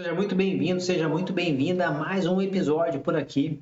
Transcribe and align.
Seja 0.00 0.14
muito 0.14 0.36
bem-vindo, 0.36 0.80
seja 0.80 1.08
muito 1.08 1.32
bem-vinda 1.32 1.88
a 1.88 1.90
mais 1.90 2.24
um 2.24 2.40
episódio 2.40 3.00
por 3.00 3.16
aqui. 3.16 3.60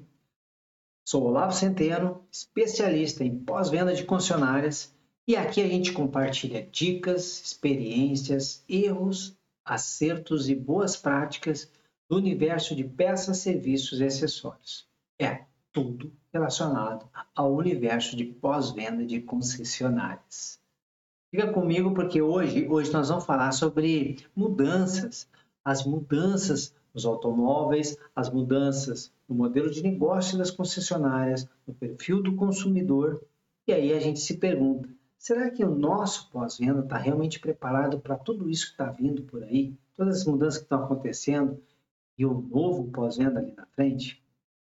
Sou 1.03 1.23
Olavo 1.23 1.51
Centeno, 1.51 2.27
especialista 2.31 3.25
em 3.25 3.39
pós-venda 3.39 3.95
de 3.95 4.05
concessionárias, 4.05 4.95
e 5.27 5.35
aqui 5.35 5.63
a 5.63 5.67
gente 5.67 5.95
compartilha 5.95 6.69
dicas, 6.71 7.41
experiências, 7.41 8.63
erros, 8.69 9.35
acertos 9.65 10.51
e 10.51 10.55
boas 10.55 10.95
práticas 10.95 11.73
do 12.07 12.19
universo 12.19 12.77
de 12.77 12.85
peças, 12.85 13.39
serviços 13.39 14.01
e 14.01 14.05
acessórios. 14.05 14.87
É 15.19 15.45
tudo 15.73 16.13
relacionado 16.35 17.09
ao 17.35 17.51
universo 17.55 18.15
de 18.15 18.27
pós-venda 18.27 19.07
de 19.07 19.23
concessionárias. 19.23 20.61
Fica 21.31 21.51
comigo 21.51 21.95
porque 21.95 22.21
hoje, 22.21 22.69
hoje 22.69 22.93
nós 22.93 23.09
vamos 23.09 23.25
falar 23.25 23.53
sobre 23.53 24.19
mudanças 24.37 25.27
as 25.67 25.85
mudanças 25.85 26.73
nos 26.95 27.05
automóveis, 27.05 27.99
as 28.15 28.31
mudanças 28.31 29.13
no 29.29 29.35
modelo 29.35 29.69
de 29.69 29.83
negócio 29.83 30.39
das 30.39 30.49
concessionárias, 30.49 31.49
no 31.67 31.75
perfil 31.75 32.23
do 32.23 32.37
consumidor. 32.37 33.21
E 33.67 33.73
aí 33.73 33.93
a 33.93 33.99
gente 33.99 34.21
se 34.21 34.37
pergunta: 34.37 34.89
será 35.19 35.51
que 35.51 35.65
o 35.65 35.75
nosso 35.75 36.31
pós-venda 36.31 36.81
está 36.81 36.97
realmente 36.97 37.41
preparado 37.41 37.99
para 37.99 38.17
tudo 38.17 38.49
isso 38.49 38.67
que 38.67 38.73
está 38.73 38.93
vindo 38.93 39.23
por 39.23 39.43
aí? 39.43 39.75
Todas 39.97 40.19
as 40.19 40.25
mudanças 40.25 40.59
que 40.59 40.67
estão 40.67 40.85
acontecendo 40.85 41.61
e 42.17 42.25
o 42.25 42.41
novo 42.41 42.85
pós-venda 42.93 43.41
ali 43.41 43.53
na 43.57 43.67
frente? 43.67 44.23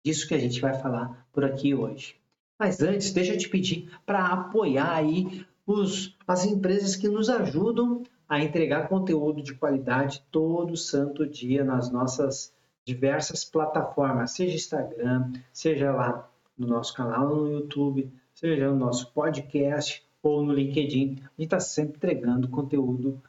Disso 0.04 0.26
que 0.26 0.34
a 0.34 0.38
gente 0.38 0.60
vai 0.60 0.74
falar 0.74 1.28
por 1.32 1.44
aqui 1.44 1.76
hoje. 1.76 2.16
Mas 2.58 2.82
antes, 2.82 3.12
deixa 3.12 3.34
eu 3.34 3.38
te 3.38 3.48
pedir 3.48 3.88
para 4.04 4.26
apoiar 4.26 4.96
aí 4.96 5.46
os, 5.68 6.16
as 6.26 6.46
empresas 6.46 6.96
que 6.96 7.10
nos 7.10 7.28
ajudam 7.28 8.02
a 8.26 8.42
entregar 8.42 8.88
conteúdo 8.88 9.42
de 9.42 9.54
qualidade 9.54 10.24
todo 10.30 10.74
santo 10.78 11.28
dia 11.28 11.62
nas 11.62 11.90
nossas 11.90 12.54
diversas 12.86 13.44
plataformas, 13.44 14.30
seja 14.30 14.56
Instagram, 14.56 15.30
seja 15.52 15.92
lá 15.92 16.26
no 16.56 16.66
nosso 16.66 16.94
canal 16.94 17.36
no 17.36 17.52
YouTube, 17.52 18.10
seja 18.34 18.70
no 18.70 18.76
nosso 18.76 19.12
podcast 19.12 20.02
ou 20.22 20.42
no 20.42 20.54
LinkedIn. 20.54 21.18
A 21.20 21.28
gente 21.28 21.32
está 21.38 21.60
sempre 21.60 21.96
entregando 21.96 22.48
conteúdo 22.48 23.22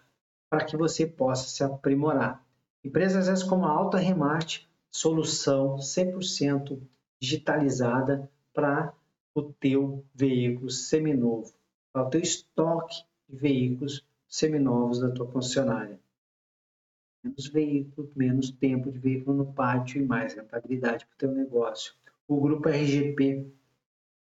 para 0.49 0.63
que 0.63 0.77
você 0.77 1.05
possa 1.05 1.49
se 1.49 1.61
aprimorar. 1.61 2.41
Empresas 2.81 3.27
essas 3.27 3.43
como 3.43 3.65
a 3.65 3.69
Alta 3.69 3.97
Remate, 3.97 4.65
solução 4.89 5.75
100% 5.75 6.79
digitalizada 7.21 8.31
para 8.53 8.93
o 9.35 9.43
teu 9.43 10.05
veículo 10.15 10.69
seminovo, 10.69 11.58
para 11.91 12.07
o 12.07 12.09
teu 12.09 12.21
estoque 12.21 13.03
de 13.27 13.35
veículos 13.35 14.05
seminovos 14.27 14.99
da 14.99 15.09
tua 15.09 15.27
concessionária. 15.27 15.99
Menos 17.23 17.47
veículo, 17.47 18.11
menos 18.15 18.51
tempo 18.51 18.91
de 18.91 18.99
veículo 18.99 19.37
no 19.37 19.53
pátio 19.53 20.01
e 20.01 20.05
mais 20.05 20.33
rentabilidade 20.33 21.05
para 21.05 21.15
o 21.15 21.17
teu 21.17 21.31
negócio. 21.31 21.93
O 22.27 22.39
grupo 22.39 22.69
RGP. 22.69 23.51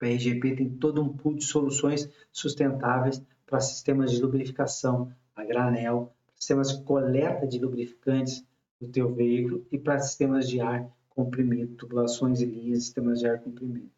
O 0.01 0.05
RGP 0.05 0.57
tem 0.57 0.69
todo 0.69 1.03
um 1.03 1.17
pool 1.17 1.35
de 1.35 1.45
soluções 1.45 2.09
sustentáveis 2.31 3.23
para 3.47 3.61
sistemas 3.61 4.13
de 4.13 4.21
lubrificação 4.21 5.13
a 5.35 5.45
granel, 5.45 6.13
sistemas 6.35 6.77
de 6.77 6.85
coleta 6.85 7.47
de 7.47 7.59
lubrificantes 7.59 8.45
do 8.81 8.89
teu 8.89 9.13
veículo 9.13 9.67
e 9.73 9.79
para 9.79 9.99
sistemas 9.99 10.49
de 10.49 10.61
ar 10.61 10.89
comprimido, 11.09 11.75
tubulações 11.77 12.41
e 12.41 12.45
linhas, 12.45 12.85
sistemas 12.85 13.21
de 13.21 13.27
ar 13.27 13.41
comprimido. 13.41 13.91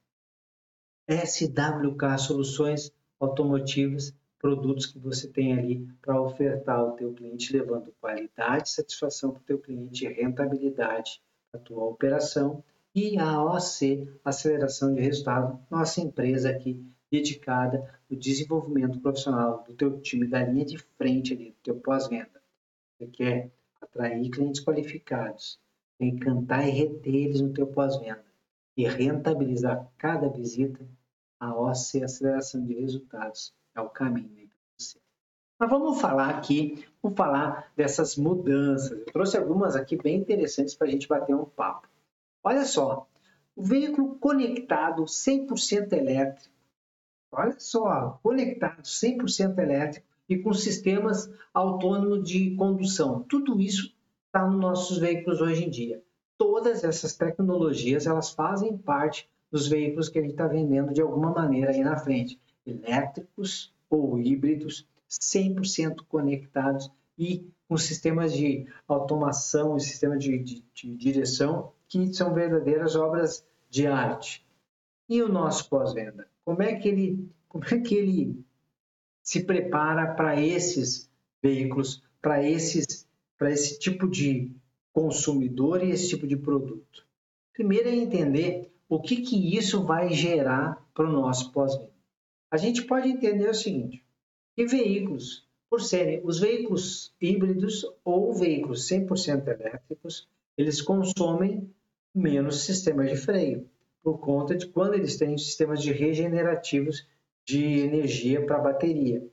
SWK 1.09 2.19
Soluções 2.19 2.93
Automotivas 3.21 4.15
produtos 4.39 4.87
que 4.87 4.99
você 4.99 5.29
tem 5.29 5.53
ali 5.53 5.89
para 6.01 6.21
ofertar 6.21 6.79
ao 6.79 6.93
teu 6.93 7.13
cliente, 7.13 7.53
levando 7.53 7.93
qualidade 8.01 8.71
satisfação 8.71 9.33
para 9.33 9.41
o 9.41 9.45
teu 9.45 9.59
cliente, 9.59 10.07
rentabilidade 10.07 11.21
para 11.51 11.61
a 11.61 11.65
tua 11.65 11.85
operação 11.85 12.63
e 12.95 13.19
a 13.19 13.43
OC, 13.45 14.09
Aceleração 14.25 14.95
de 14.95 15.01
Resultado, 15.01 15.59
nossa 15.71 16.01
empresa 16.01 16.51
aqui 16.51 16.85
dedicada 17.11 17.95
no 18.09 18.17
desenvolvimento 18.17 19.01
profissional 19.01 19.65
do 19.67 19.75
teu 19.75 20.01
time, 20.01 20.27
da 20.27 20.43
linha 20.43 20.65
de 20.65 20.79
frente 20.79 21.33
ali, 21.33 21.51
do 21.51 21.57
teu 21.63 21.77
pós-venda. 21.77 22.43
Você 22.99 23.07
quer 23.07 23.51
atrair 23.81 24.31
clientes 24.31 24.61
qualificados, 24.61 25.59
encantar 26.01 26.69
e 26.69 26.71
reter 26.71 27.15
eles 27.15 27.41
no 27.41 27.53
teu 27.53 27.67
pós-venda 27.67 28.25
e 28.77 28.85
rentabilizar 28.87 29.91
cada 29.97 30.29
visita, 30.29 30.87
a 31.41 31.55
OC 31.55 32.03
Aceleração 32.03 32.65
de 32.65 32.75
Resultados 32.75 33.55
é 33.75 33.81
o 33.81 33.89
caminho. 33.89 34.49
Mas 35.59 35.71
vamos 35.71 36.01
falar 36.01 36.31
aqui, 36.31 36.85
vamos 37.03 37.17
falar 37.17 37.73
dessas 37.77 38.17
mudanças. 38.17 38.93
Eu 38.93 39.05
trouxe 39.07 39.37
algumas 39.37 39.75
aqui 39.75 39.97
bem 39.97 40.17
interessantes 40.17 40.75
para 40.75 40.87
a 40.87 40.91
gente 40.91 41.09
bater 41.09 41.35
um 41.35 41.45
papo. 41.45 41.89
Olha 42.45 42.65
só, 42.65 43.09
o 43.57 43.63
veículo 43.63 44.17
conectado 44.21 45.03
100% 45.05 45.93
elétrico. 45.93 46.55
Olha 47.33 47.59
só, 47.59 48.21
conectado 48.23 48.83
100% 48.83 49.59
elétrico 49.59 50.07
e 50.29 50.39
com 50.39 50.53
sistemas 50.53 51.29
autônomos 51.53 52.29
de 52.29 52.55
condução. 52.55 53.25
Tudo 53.25 53.61
isso 53.61 53.93
está 54.27 54.47
nos 54.47 54.61
nossos 54.61 54.99
veículos 54.99 55.41
hoje 55.41 55.65
em 55.65 55.71
dia. 55.71 56.03
Todas 56.37 56.85
essas 56.85 57.17
tecnologias 57.17 58.07
elas 58.07 58.31
fazem 58.31 58.79
parte 58.79 59.29
dos 59.51 59.69
veículos 59.69 60.09
que 60.09 60.21
gente 60.21 60.33
está 60.33 60.47
vendendo 60.47 60.93
de 60.93 61.01
alguma 61.01 61.31
maneira 61.31 61.71
aí 61.71 61.83
na 61.83 61.97
frente 61.97 62.39
elétricos 62.67 63.73
ou 63.89 64.19
híbridos 64.19 64.87
100% 65.09 66.05
conectados 66.09 66.91
e 67.19 67.51
com 67.67 67.77
sistemas 67.77 68.33
de 68.33 68.67
automação 68.87 69.77
e 69.77 69.81
sistemas 69.81 70.23
de, 70.23 70.39
de, 70.39 70.65
de 70.75 70.97
direção 70.97 71.73
que 71.89 72.13
são 72.13 72.35
verdadeiras 72.35 72.95
obras 72.95 73.45
de 73.71 73.87
arte. 73.87 74.47
E 75.09 75.23
o 75.23 75.29
nosso 75.29 75.69
pós-venda? 75.69 76.29
Como 76.45 76.63
é 76.63 76.75
que 76.75 76.89
ele, 76.89 77.31
como 77.49 77.65
é 77.65 77.79
que 77.81 77.95
ele 77.95 78.45
se 79.23 79.45
prepara 79.45 80.15
para 80.15 80.41
esses 80.41 81.11
veículos, 81.43 82.03
para 82.21 82.43
esses, 82.43 83.07
para 83.37 83.51
esse 83.51 83.79
tipo 83.79 84.09
de 84.09 84.51
consumidor 84.93 85.83
e 85.83 85.91
esse 85.91 86.09
tipo 86.09 86.27
de 86.27 86.37
produto? 86.37 87.07
Primeiro 87.53 87.89
é 87.89 87.95
entender 87.95 88.73
o 88.89 89.01
que 89.01 89.17
que 89.17 89.57
isso 89.57 89.85
vai 89.85 90.13
gerar 90.13 90.83
para 90.95 91.09
o 91.09 91.13
nosso 91.13 91.53
pós-venda 91.53 91.99
a 92.51 92.57
gente 92.57 92.83
pode 92.85 93.09
entender 93.09 93.49
o 93.49 93.55
seguinte: 93.55 94.05
que 94.55 94.67
veículos, 94.67 95.47
por 95.69 95.81
serem 95.81 96.21
os 96.25 96.39
veículos 96.39 97.15
híbridos 97.21 97.85
ou 98.05 98.33
veículos 98.33 98.89
100% 98.89 99.47
elétricos, 99.47 100.29
eles 100.57 100.81
consomem 100.81 101.71
menos 102.15 102.63
sistemas 102.63 103.11
de 103.11 103.17
freio, 103.17 103.69
por 104.03 104.19
conta 104.19 104.57
de 104.57 104.67
quando 104.67 104.95
eles 104.95 105.17
têm 105.17 105.37
sistemas 105.37 105.83
de 105.83 105.93
regenerativos 105.93 107.07
de 107.45 107.81
energia 107.81 108.45
para 108.45 108.57
a 108.57 108.63
bateria. 108.63 109.27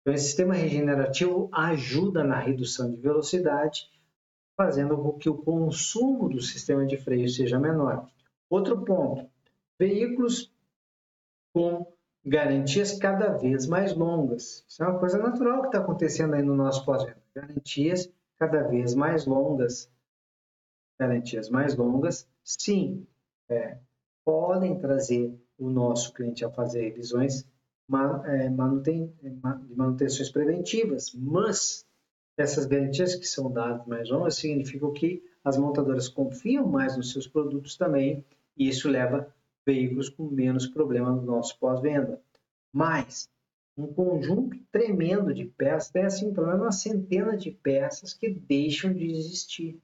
Então, 0.00 0.14
esse 0.14 0.26
sistema 0.26 0.54
regenerativo 0.54 1.48
ajuda 1.52 2.24
na 2.24 2.38
redução 2.38 2.90
de 2.90 2.96
velocidade, 3.00 3.88
fazendo 4.56 4.96
com 4.96 5.12
que 5.12 5.28
o 5.28 5.38
consumo 5.38 6.28
do 6.28 6.40
sistema 6.40 6.84
de 6.84 6.96
freio 6.96 7.28
seja 7.28 7.58
menor. 7.58 8.08
Outro 8.50 8.84
ponto: 8.84 9.28
veículos 9.78 10.52
com 11.52 11.86
garantias 12.24 12.98
cada 12.98 13.32
vez 13.36 13.66
mais 13.66 13.94
longas. 13.94 14.64
Isso 14.68 14.82
é 14.82 14.86
uma 14.86 14.98
coisa 14.98 15.18
natural 15.18 15.62
que 15.62 15.68
está 15.68 15.78
acontecendo 15.78 16.34
aí 16.34 16.42
no 16.42 16.54
nosso 16.54 16.84
pós-venda. 16.84 17.22
Garantias 17.34 18.10
cada 18.38 18.62
vez 18.62 18.94
mais 18.94 19.26
longas. 19.26 19.90
Garantias 20.98 21.48
mais 21.48 21.76
longas, 21.76 22.28
sim, 22.42 23.06
é, 23.48 23.78
podem 24.24 24.78
trazer 24.78 25.32
o 25.56 25.70
nosso 25.70 26.12
cliente 26.12 26.44
a 26.44 26.50
fazer 26.50 26.82
revisões 26.82 27.46
é, 28.26 28.44
é, 28.44 28.48
de 28.48 29.74
manutenções 29.74 30.28
preventivas, 30.28 31.12
mas 31.14 31.86
essas 32.36 32.66
garantias 32.66 33.14
que 33.14 33.26
são 33.26 33.50
dadas 33.50 33.86
mais 33.86 34.10
longas 34.10 34.36
significam 34.36 34.92
que 34.92 35.22
as 35.44 35.56
montadoras 35.56 36.08
confiam 36.08 36.66
mais 36.66 36.96
nos 36.96 37.12
seus 37.12 37.26
produtos 37.26 37.76
também, 37.76 38.24
e 38.58 38.68
isso 38.68 38.88
leva 38.88 39.32
veículos 39.64 40.08
com 40.08 40.24
menos 40.28 40.66
problema 40.66 41.12
no 41.12 41.22
nosso 41.22 41.58
pós-venda. 41.58 42.20
Mas 42.72 43.30
um 43.76 43.86
conjunto 43.86 44.58
tremendo 44.72 45.32
de 45.32 45.44
peças, 45.44 45.90
tem 45.90 46.04
assim 46.04 46.32
pelo 46.32 46.48
menos 46.48 46.62
uma 46.62 46.72
centena 46.72 47.36
de 47.36 47.52
peças 47.52 48.12
que 48.12 48.28
deixam 48.28 48.92
de 48.92 49.06
existir. 49.06 49.80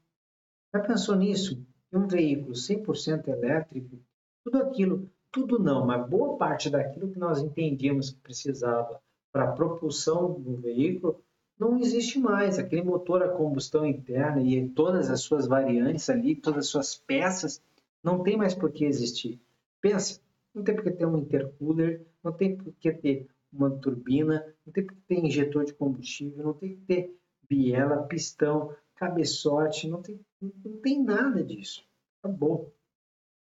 Já 0.74 0.80
pensou 0.80 1.14
nisso? 1.14 1.64
Um 1.92 2.08
veículo 2.08 2.54
100% 2.54 3.28
elétrico, 3.28 4.00
tudo 4.42 4.58
aquilo, 4.58 5.08
tudo 5.30 5.60
não, 5.60 5.86
mas 5.86 6.08
boa 6.08 6.36
parte 6.36 6.68
daquilo 6.68 7.10
que 7.10 7.18
nós 7.18 7.40
entendíamos 7.40 8.10
que 8.10 8.18
precisava 8.18 9.00
para 9.32 9.44
a 9.44 9.52
propulsão 9.52 10.32
do 10.40 10.56
veículo 10.56 11.22
não 11.58 11.78
existe 11.78 12.18
mais. 12.18 12.58
Aquele 12.58 12.82
motor 12.82 13.22
a 13.22 13.28
combustão 13.28 13.86
interna 13.86 14.42
e 14.42 14.68
todas 14.70 15.08
as 15.08 15.20
suas 15.20 15.46
variantes 15.46 16.10
ali, 16.10 16.34
todas 16.34 16.66
as 16.66 16.70
suas 16.70 16.96
peças, 16.96 17.62
não 18.04 18.22
tem 18.22 18.36
mais 18.36 18.54
por 18.54 18.70
que 18.70 18.84
existir. 18.84 19.40
Pensa, 19.80 20.20
não 20.54 20.62
tem 20.62 20.74
por 20.74 20.84
que 20.84 20.90
ter 20.90 21.06
um 21.06 21.18
intercooler, 21.18 22.06
não 22.22 22.32
tem 22.32 22.56
por 22.56 22.72
que 22.74 22.92
ter 22.92 23.26
uma 23.50 23.70
turbina, 23.70 24.54
não 24.64 24.72
tem 24.72 24.84
por 24.84 24.94
que 24.94 25.00
ter 25.08 25.24
injetor 25.24 25.64
de 25.64 25.72
combustível, 25.72 26.44
não 26.44 26.52
tem 26.52 26.76
que 26.76 26.82
ter 26.82 27.18
biela, 27.48 28.02
pistão, 28.04 28.74
cabeçote, 28.94 29.88
não 29.88 30.02
tem, 30.02 30.20
não 30.40 30.76
tem 30.82 31.02
nada 31.02 31.42
disso. 31.42 31.82
Acabou. 32.22 32.72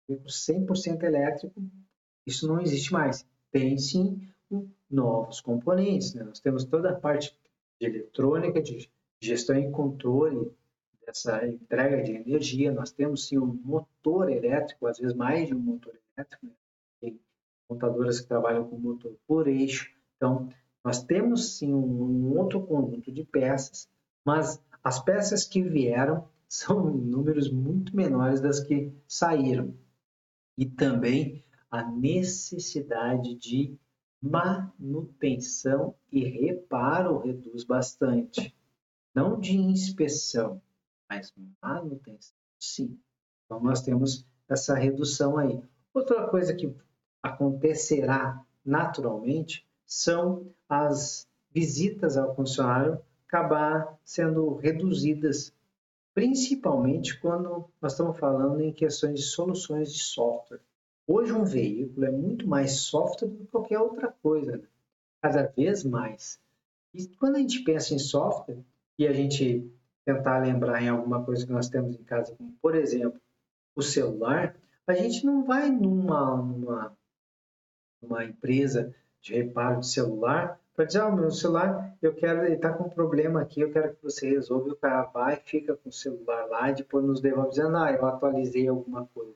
Veículo 0.09 0.31
100% 0.31 1.03
elétrico, 1.03 1.63
isso 2.27 2.49
não 2.49 2.61
existe 2.61 2.93
mais. 2.93 3.27
Tem 3.51 3.77
sim 3.77 4.21
novos 4.91 5.41
componentes. 5.41 6.15
Né? 6.15 6.23
Nós 6.23 6.41
temos 6.41 6.65
toda 6.65 6.91
a 6.91 6.95
parte 6.95 7.37
de 7.81 7.87
eletrônica, 7.87 8.63
de 8.63 8.91
gestão 9.21 9.59
e 9.59 9.71
controle 9.71 10.51
dessa 11.07 11.47
entrega 11.47 12.03
de 12.03 12.13
energia. 12.13 12.73
Nós 12.73 12.91
temos 12.91 13.29
sim 13.29 13.39
um 13.39 13.47
motor 13.47 14.29
elétrico, 14.29 14.87
às 14.87 14.99
vezes 14.99 15.15
mais 15.15 15.47
de 15.47 15.55
um 15.55 15.59
motor 15.59 15.95
elétrico. 16.17 16.47
Né? 16.47 16.53
Tem 17.01 17.21
montadoras 17.71 18.21
que 18.21 18.27
trabalham 18.27 18.69
com 18.69 18.77
motor 18.77 19.17
por 19.27 19.47
eixo. 19.47 19.91
Então, 20.17 20.49
nós 20.85 21.03
temos 21.03 21.57
sim 21.57 21.73
um 21.73 22.37
outro 22.37 22.61
conjunto 22.67 23.13
de 23.13 23.25
peças, 23.25 23.89
mas 24.25 24.61
as 24.83 25.03
peças 25.03 25.45
que 25.45 25.63
vieram 25.63 26.29
são 26.49 26.91
números 26.91 27.51
muito 27.51 27.95
menores 27.95 28.41
das 28.41 28.61
que 28.61 28.93
saíram. 29.07 29.75
E 30.59 30.67
também 30.67 31.45
a 31.71 31.89
necessidade 31.89 33.35
de 33.35 33.77
manutenção 34.23 35.95
e 36.11 36.25
reparo 36.25 37.19
reduz 37.19 37.65
bastante. 37.65 38.55
Não 39.15 39.39
de 39.39 39.57
inspeção, 39.57 40.61
mas 41.09 41.33
manutenção, 41.63 42.37
sim. 42.59 42.99
Então, 43.45 43.61
nós 43.61 43.83
temos 43.83 44.27
essa 44.49 44.75
redução 44.75 45.39
aí. 45.39 45.63
Outra 45.95 46.29
coisa 46.29 46.55
que 46.55 46.75
acontecerá 47.23 48.45
naturalmente 48.65 49.67
são 49.87 50.53
as 50.69 51.29
visitas 51.51 52.17
ao 52.17 52.35
funcionário 52.35 53.01
acabar 53.27 53.99
sendo 54.05 54.55
reduzidas, 54.55 55.53
principalmente 56.15 57.19
quando 57.21 57.69
nós 57.81 57.93
estamos 57.93 58.19
falando 58.19 58.61
em 58.61 58.73
questões 58.73 59.21
de 59.21 59.27
soluções 59.27 59.93
de 59.93 60.01
software. 60.01 60.61
Hoje 61.07 61.33
um 61.33 61.45
veículo 61.45 62.07
é 62.07 62.11
muito 62.11 62.49
mais 62.49 62.81
software 62.81 63.29
do 63.29 63.37
que 63.37 63.47
qualquer 63.47 63.79
outra 63.79 64.13
coisa, 64.23 64.57
né? 64.57 64.65
cada 65.21 65.43
vez 65.45 65.85
mais. 65.85 66.41
E 66.95 67.07
quando 67.17 67.37
a 67.37 67.39
gente 67.39 67.63
pensa 67.63 67.95
em 67.95 67.99
software 67.99 68.65
e 68.99 69.07
a 69.07 69.13
gente 69.13 69.71
tentar 70.07 70.39
lembrar 70.39 70.81
em 70.81 70.89
alguma 70.89 71.25
coisa 71.25 71.45
que 71.45 71.53
nós 71.53 71.69
temos 71.69 71.97
em 71.97 72.05
casa, 72.05 72.35
como 72.37 72.53
por 72.63 72.77
exemplo 72.77 73.21
o 73.75 73.83
celular, 73.83 74.57
a 74.87 74.95
gente 74.95 75.27
não 75.27 75.45
vai 75.45 75.69
numa, 75.69 76.37
numa, 76.37 76.97
numa 78.01 78.25
empresa 78.25 78.95
de 79.21 79.35
reparo 79.35 79.81
de 79.81 79.89
celular 79.89 80.59
para 80.77 80.85
dizer, 80.85 81.03
oh, 81.03 81.11
meu 81.11 81.31
celular, 81.31 81.97
eu 82.01 82.15
quero, 82.15 82.45
ele 82.45 82.55
está 82.55 82.73
com 82.73 82.85
um 82.85 82.91
problema 82.91 83.41
aqui, 83.41 83.63
eu 83.63 83.73
quero 83.73 83.95
que 83.95 84.03
você 84.03 84.29
resolva. 84.29 84.69
O 84.69 84.77
cara 84.77 85.03
vai, 85.05 85.37
fica 85.37 85.75
com 85.75 85.89
o 85.89 85.93
celular 85.93 86.47
lá 86.47 86.71
e 86.71 86.75
depois 86.75 87.05
nos 87.05 87.21
devolve 87.21 87.51
dizendo, 87.51 87.77
ah, 87.77 87.91
eu 87.91 88.07
atualizei 88.07 88.69
alguma 88.69 89.07
coisa. 89.07 89.35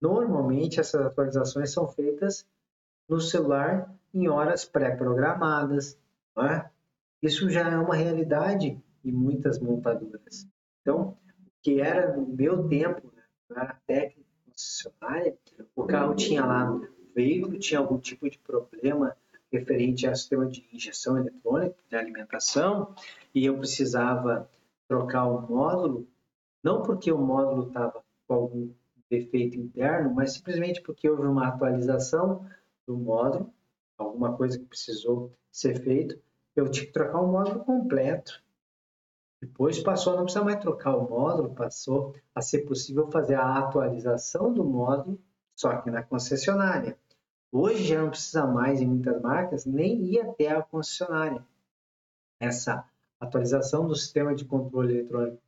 Normalmente, 0.00 0.78
essas 0.78 1.00
atualizações 1.00 1.72
são 1.72 1.88
feitas 1.88 2.46
no 3.08 3.20
celular 3.20 3.90
em 4.12 4.28
horas 4.28 4.64
pré-programadas. 4.66 5.98
É? 6.38 6.66
Isso 7.22 7.48
já 7.48 7.70
é 7.70 7.76
uma 7.76 7.96
realidade 7.96 8.78
em 9.04 9.12
muitas 9.12 9.58
montadoras. 9.58 10.48
Então, 10.80 11.16
o 11.46 11.50
que 11.62 11.80
era 11.80 12.16
no 12.16 12.26
meu 12.26 12.68
tempo, 12.68 13.12
né, 13.14 13.22
na 13.50 13.74
técnica 13.86 14.28
concessionária, 14.46 15.36
o 15.74 15.84
carro 15.84 16.14
tinha 16.14 16.44
lá, 16.44 16.72
o 16.72 16.88
veículo 17.14 17.58
tinha 17.58 17.80
algum 17.80 17.98
tipo 17.98 18.28
de 18.28 18.38
problema 18.38 19.16
referente 19.52 20.06
ao 20.06 20.16
sistema 20.16 20.46
de 20.46 20.66
injeção 20.72 21.18
eletrônica, 21.18 21.76
de 21.88 21.96
alimentação, 21.96 22.94
e 23.34 23.44
eu 23.44 23.56
precisava 23.58 24.50
trocar 24.88 25.26
o 25.26 25.46
módulo, 25.48 26.08
não 26.62 26.82
porque 26.82 27.12
o 27.12 27.18
módulo 27.18 27.68
estava 27.68 28.02
com 28.26 28.34
algum 28.34 28.70
defeito 29.08 29.56
interno, 29.56 30.12
mas 30.14 30.32
simplesmente 30.32 30.80
porque 30.82 31.08
houve 31.08 31.26
uma 31.26 31.48
atualização 31.48 32.46
do 32.86 32.96
módulo, 32.96 33.52
alguma 33.96 34.36
coisa 34.36 34.58
que 34.58 34.64
precisou 34.64 35.32
ser 35.50 35.80
feito, 35.80 36.18
eu 36.56 36.68
tive 36.68 36.86
que 36.86 36.92
trocar 36.92 37.20
o 37.20 37.30
módulo 37.30 37.64
completo. 37.64 38.42
Depois 39.44 39.78
passou 39.78 40.14
a 40.14 40.16
não 40.16 40.22
precisar 40.24 40.42
mais 40.42 40.58
trocar 40.58 40.96
o 40.96 41.06
módulo, 41.06 41.54
passou 41.54 42.14
a 42.34 42.40
ser 42.40 42.60
possível 42.60 43.10
fazer 43.10 43.34
a 43.34 43.58
atualização 43.58 44.50
do 44.50 44.64
módulo, 44.64 45.20
só 45.54 45.76
que 45.82 45.90
na 45.90 46.02
concessionária. 46.02 46.98
Hoje 47.52 47.84
já 47.84 48.00
não 48.00 48.08
precisa 48.08 48.46
mais, 48.46 48.80
em 48.80 48.86
muitas 48.86 49.20
marcas, 49.20 49.66
nem 49.66 50.02
ir 50.02 50.20
até 50.20 50.48
a 50.48 50.62
concessionária. 50.62 51.44
Essa 52.40 52.88
atualização 53.20 53.86
do 53.86 53.94
sistema 53.94 54.34
de 54.34 54.46
controle 54.46 54.94
eletrônico 54.94 55.42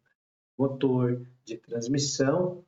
motor, 0.59 1.27
de 1.43 1.57
transmissão, 1.57 2.63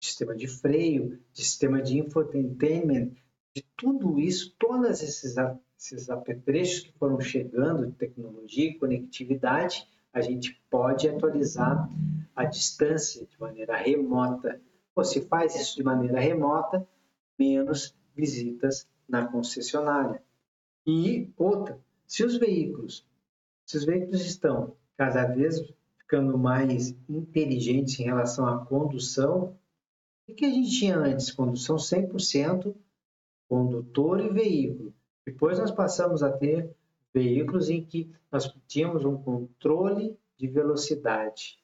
sistema 0.00 0.36
de 0.36 0.46
freio, 0.46 1.18
de 1.32 1.44
sistema 1.44 1.82
de 1.82 1.98
infotainment, 1.98 3.10
de 3.52 3.64
tudo 3.76 4.20
isso, 4.20 4.54
todos 4.56 5.02
esses, 5.02 5.34
esses 5.76 6.08
apetrechos 6.08 6.80
que 6.84 6.92
foram 6.92 7.20
chegando 7.20 7.84
de 7.84 7.92
tecnologia 7.92 8.70
e 8.70 8.78
conectividade, 8.78 9.88
a 10.12 10.20
gente 10.20 10.60
pode 10.70 11.08
atualizar 11.08 11.88
à 12.34 12.44
distância, 12.44 13.26
de 13.26 13.40
maneira 13.40 13.76
remota. 13.76 14.60
Ou 14.94 15.04
se 15.04 15.22
faz 15.22 15.54
isso 15.54 15.76
de 15.76 15.82
maneira 15.82 16.20
remota, 16.20 16.86
menos 17.38 17.94
visitas 18.14 18.88
na 19.08 19.26
concessionária. 19.26 20.22
E 20.86 21.30
outra, 21.36 21.78
se 22.06 22.24
os 22.24 22.36
veículos, 22.36 23.06
se 23.64 23.76
os 23.76 23.84
veículos 23.84 24.24
estão 24.24 24.74
cada 24.96 25.24
vez 25.24 25.60
ficando 25.98 26.36
mais 26.38 26.96
inteligentes 27.08 28.00
em 28.00 28.04
relação 28.04 28.46
à 28.46 28.64
condução, 28.64 29.56
o 30.26 30.34
que 30.34 30.44
a 30.44 30.50
gente 30.50 30.70
tinha 30.70 30.96
antes? 30.96 31.30
Condução 31.30 31.76
100%, 31.76 32.74
condutor 33.48 34.20
e 34.20 34.28
veículo. 34.30 34.94
Depois 35.24 35.58
nós 35.58 35.70
passamos 35.70 36.22
a 36.22 36.32
ter 36.32 36.74
veículos 37.12 37.70
em 37.70 37.84
que 37.84 38.10
nós 38.30 38.52
tínhamos 38.66 39.04
um 39.04 39.16
controle 39.16 40.16
de 40.36 40.46
velocidade, 40.46 41.58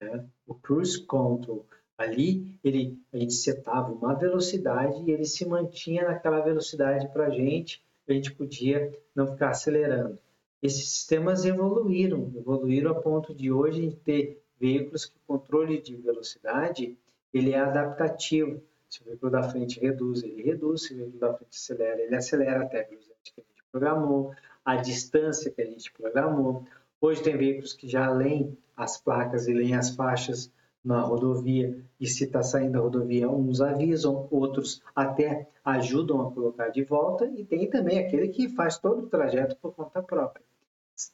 né? 0.00 0.24
o 0.46 0.54
cruise 0.54 1.02
control. 1.04 1.66
Ali 1.96 2.58
ele, 2.64 2.98
a 3.12 3.18
gente 3.18 3.34
setava 3.34 3.92
uma 3.92 4.14
velocidade 4.14 5.02
e 5.02 5.10
ele 5.10 5.24
se 5.24 5.46
mantinha 5.46 6.04
naquela 6.04 6.40
velocidade 6.40 7.08
para 7.12 7.26
a 7.26 7.30
gente, 7.30 7.82
a 8.08 8.12
gente 8.12 8.32
podia 8.32 8.92
não 9.14 9.26
ficar 9.26 9.50
acelerando. 9.50 10.18
Esses 10.62 10.90
sistemas 10.90 11.44
evoluíram, 11.44 12.32
evoluíram 12.36 12.90
a 12.90 12.94
ponto 12.94 13.34
de 13.34 13.50
hoje 13.50 13.96
ter 14.04 14.42
veículos 14.58 15.06
que 15.06 15.16
o 15.16 15.38
controle 15.38 15.80
de 15.80 15.96
velocidade 15.96 16.96
ele 17.32 17.52
é 17.52 17.58
adaptativo. 17.58 18.62
Se 18.88 19.02
o 19.02 19.04
veículo 19.04 19.30
da 19.30 19.42
frente 19.42 19.80
reduz, 19.80 20.22
ele 20.22 20.42
reduz. 20.42 20.82
Se 20.82 20.94
o 20.94 20.96
veículo 20.96 21.20
da 21.20 21.34
frente 21.34 21.56
acelera, 21.56 22.00
ele 22.02 22.14
acelera 22.14 22.62
até 22.62 22.80
a 22.80 22.88
velocidade 22.88 23.32
que 23.32 23.40
a 23.40 23.44
gente 23.44 23.64
programou, 23.70 24.34
a 24.64 24.76
distância 24.76 25.50
que 25.50 25.62
a 25.62 25.66
gente 25.66 25.92
programou. 25.92 26.64
Hoje 27.00 27.22
tem 27.22 27.36
veículos 27.36 27.72
que 27.72 27.88
já 27.88 28.10
leem 28.10 28.56
as 28.76 29.00
placas 29.00 29.46
e 29.46 29.54
leem 29.54 29.74
as 29.74 29.90
faixas 29.90 30.52
na 30.84 31.02
rodovia 31.02 31.84
e 31.98 32.06
se 32.06 32.24
está 32.24 32.42
saindo 32.42 32.72
da 32.72 32.80
rodovia, 32.80 33.28
uns 33.28 33.60
avisam, 33.60 34.26
outros 34.30 34.82
até 34.94 35.48
ajudam 35.64 36.22
a 36.22 36.32
colocar 36.32 36.68
de 36.68 36.82
volta 36.82 37.26
e 37.26 37.44
tem 37.44 37.68
também 37.68 37.98
aquele 37.98 38.28
que 38.28 38.48
faz 38.48 38.78
todo 38.78 39.04
o 39.04 39.08
trajeto 39.08 39.56
por 39.56 39.74
conta 39.74 40.02
própria. 40.02 40.44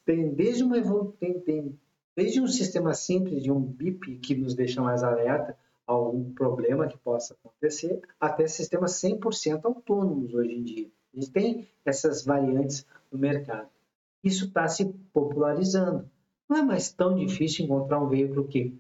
Tem 0.05 0.33
desde 0.33 0.63
uma 0.63 0.77
tem, 1.19 1.41
tem 1.41 1.79
desde 2.15 2.41
um 2.41 2.47
sistema 2.47 2.95
simples 2.95 3.43
de 3.43 3.51
um 3.51 3.61
bip 3.61 4.17
que 4.19 4.35
nos 4.35 4.55
deixa 4.55 4.81
mais 4.81 5.03
alerta, 5.03 5.57
algum 5.87 6.33
problema 6.33 6.89
que 6.89 6.99
possa 6.99 7.35
acontecer, 7.35 8.01
até 8.21 8.47
sistemas 8.47 8.93
100% 9.01 9.65
autônomos 9.65 10.35
hoje 10.35 10.53
em 10.53 10.63
dia. 10.63 10.91
Gente 11.17 11.31
tem 11.31 11.69
essas 11.85 12.25
variantes 12.25 12.87
no 13.11 13.19
mercado. 13.19 13.69
Isso 14.23 14.47
está 14.47 14.69
se 14.69 14.85
popularizando. 15.13 16.11
Não 16.49 16.59
é 16.59 16.63
mais 16.63 16.93
tão 16.93 17.17
difícil 17.17 17.65
encontrar 17.65 18.01
um 18.01 18.09
veículo 18.09 18.47
que 18.47 18.79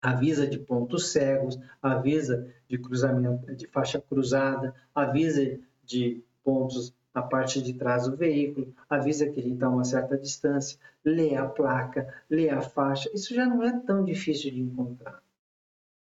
avisa 0.00 0.46
de 0.46 0.58
pontos 0.58 1.12
cegos, 1.12 1.58
avisa 1.82 2.52
de 2.68 2.78
cruzamento, 2.78 3.54
de 3.54 3.66
faixa 3.66 4.00
cruzada, 4.00 4.74
avisa 4.94 5.60
de 5.84 6.22
pontos 6.42 6.94
na 7.14 7.22
parte 7.22 7.62
de 7.62 7.72
trás 7.72 8.08
do 8.08 8.16
veículo, 8.16 8.74
avisa 8.88 9.28
que 9.28 9.40
ele 9.40 9.54
está 9.54 9.66
a 9.66 9.70
uma 9.70 9.84
certa 9.84 10.18
distância, 10.18 10.78
lê 11.04 11.34
a 11.34 11.46
placa, 11.46 12.12
lê 12.28 12.48
a 12.48 12.60
faixa. 12.60 13.10
Isso 13.14 13.34
já 13.34 13.46
não 13.46 13.62
é 13.62 13.78
tão 13.80 14.04
difícil 14.04 14.50
de 14.50 14.60
encontrar. 14.60 15.22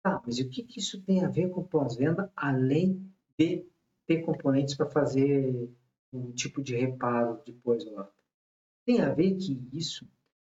Tá, 0.03 0.23
mas 0.25 0.39
o 0.39 0.49
que, 0.49 0.63
que 0.63 0.81
isso 0.81 1.01
tem 1.03 1.25
a 1.25 1.29
ver 1.29 1.51
com 1.51 1.63
pós-venda, 1.63 2.31
além 2.37 3.11
de 3.39 3.65
ter 4.09 4.23
componentes 4.23 4.75
para 4.75 4.87
fazer 4.87 5.71
um 6.11 6.33
tipo 6.33 6.63
de 6.63 6.75
reparo 6.75 7.41
depois 7.45 7.85
lá? 7.93 8.11
Tem 8.87 9.03
a 9.03 9.13
ver 9.13 9.37
que 9.37 9.69
isso 9.71 10.09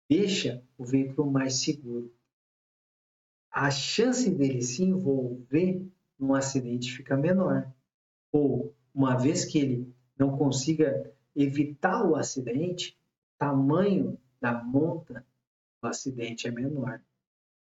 deixa 0.08 0.62
o 0.78 0.84
veículo 0.84 1.30
mais 1.30 1.56
seguro. 1.56 2.14
A 3.50 3.68
chance 3.70 4.30
dele 4.30 4.62
se 4.62 4.84
envolver 4.84 5.84
num 6.16 6.34
acidente 6.34 6.96
fica 6.96 7.16
menor. 7.16 7.70
Ou, 8.30 8.72
uma 8.94 9.16
vez 9.16 9.44
que 9.44 9.58
ele 9.58 9.94
não 10.16 10.38
consiga 10.38 11.12
evitar 11.34 12.08
o 12.08 12.14
acidente, 12.14 12.96
o 13.34 13.38
tamanho 13.38 14.16
da 14.40 14.52
monta 14.62 15.26
do 15.82 15.88
acidente 15.88 16.46
é 16.46 16.50
menor. 16.52 17.00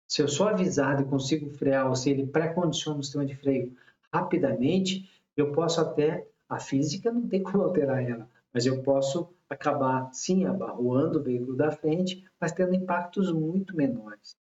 Se 0.07 0.23
eu 0.23 0.29
sou 0.29 0.49
avisado 0.49 1.03
e 1.03 1.07
consigo 1.07 1.51
frear, 1.51 1.89
ou 1.89 1.97
se 1.97 2.11
ele 2.11 2.27
pré-condiciona 2.27 3.01
o 3.01 3.03
sistema 3.03 3.27
de 3.27 3.35
freio 3.35 3.77
rapidamente, 4.13 5.09
eu 5.37 5.53
posso 5.53 5.81
até, 5.81 6.27
a 6.49 6.59
física 6.59 7.13
não 7.13 7.29
tem 7.29 7.43
como 7.43 7.63
alterar 7.63 8.03
ela, 8.03 8.29
mas 8.53 8.67
eu 8.67 8.83
posso 8.83 9.33
acabar, 9.49 10.11
sim, 10.13 10.45
abarroando 10.45 11.19
o 11.19 11.23
veículo 11.23 11.57
da 11.57 11.71
frente, 11.71 12.25
mas 12.41 12.53
tendo 12.53 12.75
impactos 12.75 13.33
muito 13.33 13.77
menores. 13.77 14.37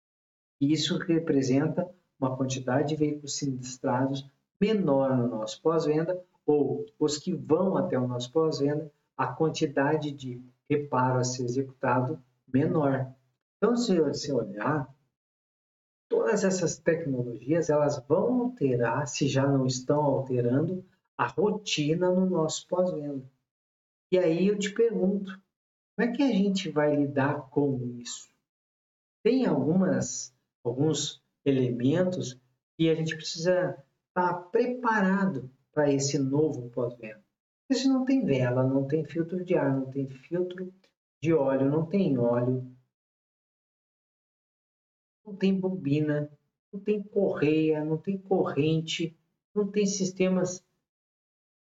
Isso 0.61 0.99
representa 0.99 1.89
uma 2.19 2.37
quantidade 2.37 2.89
de 2.89 2.97
veículos 2.97 3.37
sinistrados 3.37 4.27
menor 4.61 5.17
no 5.17 5.29
nosso 5.29 5.61
pós-venda, 5.61 6.23
ou 6.47 6.87
os 6.99 7.19
que 7.19 7.35
vão 7.35 7.77
até 7.77 7.99
o 7.99 8.07
nosso 8.07 8.31
pós-venda, 8.33 8.91
a 9.17 9.27
quantidade 9.27 10.13
de 10.13 10.43
reparo 10.69 11.19
a 11.19 11.25
ser 11.25 11.45
executado 11.45 12.19
menor. 12.53 13.13
Então, 13.57 13.77
se 13.77 13.99
você 13.99 14.33
olhar, 14.33 14.94
todas 16.15 16.45
essas 16.45 16.79
tecnologias 16.79 17.69
elas 17.69 17.99
vão 18.07 18.43
alterar, 18.43 19.09
se 19.09 19.27
já 19.27 19.45
não 19.49 19.67
estão 19.67 20.01
alterando, 20.01 20.85
a 21.19 21.27
rotina 21.27 22.09
no 22.09 22.25
nosso 22.31 22.69
pós-venda. 22.69 23.29
E 24.13 24.19
aí 24.19 24.47
eu 24.47 24.57
te 24.57 24.73
pergunto, 24.73 25.33
como 25.97 26.09
é 26.09 26.13
que 26.13 26.23
a 26.23 26.29
gente 26.29 26.71
vai 26.71 26.95
lidar 26.95 27.49
com 27.51 27.81
isso? 27.99 28.29
Tem 29.25 29.45
algumas, 29.45 30.33
alguns 30.63 31.21
elementos 31.45 32.41
que 32.77 32.89
a 32.89 32.95
gente 32.95 33.17
precisa 33.17 33.77
estar 34.09 34.35
preparado 34.53 35.51
para 35.73 35.93
esse 35.93 36.17
novo 36.17 36.71
pós-venda. 36.71 37.25
Se 37.73 37.89
não 37.89 38.05
tem 38.05 38.25
vela, 38.25 38.63
não 38.63 38.87
tem 38.87 39.05
filtro 39.05 39.45
de 39.45 39.57
ar, 39.57 39.75
não 39.75 39.91
tem 39.91 40.09
filtro 40.09 40.73
de 41.21 41.35
óleo, 41.35 41.69
não 41.69 41.85
tem 41.85 42.17
óleo, 42.17 42.73
não 45.25 45.35
tem 45.35 45.59
bobina, 45.59 46.31
não 46.73 46.81
tem 46.81 47.03
correia, 47.03 47.85
não 47.85 47.97
tem 47.97 48.19
corrente, 48.19 49.17
não 49.55 49.67
tem 49.67 49.87
sistemas 49.87 50.65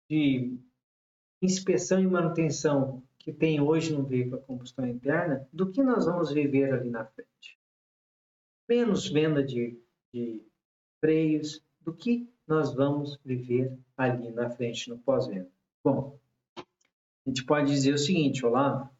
de 0.09 0.56
inspeção 1.40 2.00
e 2.00 2.06
manutenção 2.06 3.02
que 3.18 3.32
tem 3.32 3.61
hoje 3.61 3.92
no 3.92 4.04
veículo 4.04 4.37
a 4.37 4.40
combustão 4.40 4.87
interna, 4.87 5.49
do 5.52 5.71
que 5.71 5.82
nós 5.82 6.06
vamos 6.06 6.32
viver 6.32 6.73
ali 6.73 6.90
na 6.90 7.04
frente? 7.04 7.59
Menos 8.68 9.09
venda 9.09 9.42
de, 9.44 9.78
de 10.12 10.42
freios, 11.00 11.62
do 11.80 11.92
que 11.92 12.28
nós 12.47 12.75
vamos 12.75 13.18
viver 13.25 13.76
ali 13.97 14.30
na 14.30 14.50
frente 14.50 14.88
no 14.88 14.99
pós-venda. 14.99 15.49
Bom, 15.85 16.18
a 16.56 17.28
gente 17.28 17.44
pode 17.44 17.71
dizer 17.71 17.94
o 17.94 17.99
seguinte, 17.99 18.44
Olavo, 18.44 18.90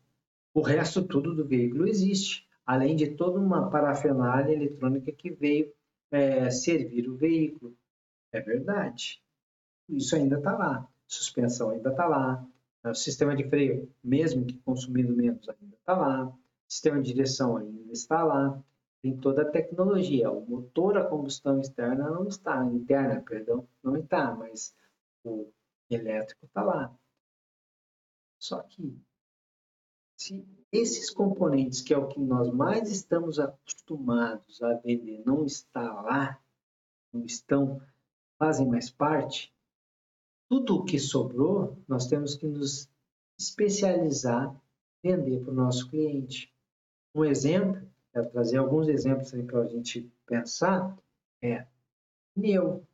o 0.55 0.61
resto 0.61 1.03
tudo 1.03 1.35
do 1.35 1.45
veículo 1.45 1.89
existe, 1.89 2.47
além 2.65 2.97
de 2.97 3.15
toda 3.15 3.39
uma 3.39 3.71
parafernália 3.71 4.53
eletrônica 4.53 5.13
que 5.13 5.31
veio 5.31 5.73
é, 6.11 6.51
servir 6.51 7.09
o 7.09 7.17
veículo. 7.17 7.77
É 8.33 8.41
verdade. 8.41 9.23
Isso 9.89 10.17
ainda 10.17 10.39
está 10.39 10.57
lá. 10.57 10.89
Suspensão 11.07 11.71
ainda 11.71 11.91
está 11.91 12.07
lá. 12.07 12.47
O 12.85 12.95
sistema 12.95 13.37
de 13.37 13.49
freio, 13.49 13.93
mesmo 14.03 14.45
que 14.45 14.59
consumindo 14.59 15.15
menos, 15.15 15.49
ainda 15.49 15.77
está 15.77 15.97
lá. 15.97 16.37
Sistema 16.67 17.01
de 17.01 17.13
direção 17.13 17.57
ainda 17.57 17.93
está 17.93 18.25
lá. 18.25 18.63
Tem 19.03 19.17
toda 19.17 19.43
a 19.43 19.51
tecnologia. 19.51 20.31
O 20.31 20.45
motor 20.49 20.97
a 20.97 21.05
combustão 21.05 21.61
externa 21.61 22.09
não 22.11 22.27
está, 22.29 22.65
interna, 22.65 23.21
perdão, 23.21 23.69
não 23.83 23.97
está, 23.97 24.35
mas 24.35 24.75
o 25.25 25.53
elétrico 25.91 26.47
está 26.47 26.63
lá. 26.63 26.97
Só 28.39 28.61
que 28.63 28.97
se 30.17 30.45
esses 30.73 31.11
componentes, 31.11 31.83
que 31.83 31.93
é 31.93 31.99
o 31.99 32.09
que 32.09 32.19
nós 32.19 32.51
mais 32.51 32.91
estamos 32.91 33.39
acostumados 33.39 34.63
a 34.63 34.73
vender, 34.75 35.23
não 35.27 35.45
está 35.45 35.93
lá, 36.01 36.41
não 37.13 37.27
estão, 37.27 37.81
fazem 38.39 38.67
mais 38.67 38.89
parte, 38.89 39.55
tudo 40.49 40.77
o 40.77 40.85
que 40.85 40.99
sobrou, 40.99 41.77
nós 41.87 42.07
temos 42.07 42.35
que 42.35 42.47
nos 42.47 42.89
especializar, 43.39 44.59
vender 45.03 45.41
para 45.41 45.51
o 45.51 45.55
nosso 45.55 45.91
cliente. 45.91 46.51
Um 47.15 47.25
exemplo, 47.25 47.87
quero 48.11 48.31
trazer 48.31 48.57
alguns 48.57 48.89
exemplos 48.89 49.31
para 49.31 49.61
a 49.61 49.67
gente 49.67 50.11
pensar, 50.25 50.97
é 51.43 51.67
pneu. 52.35 52.87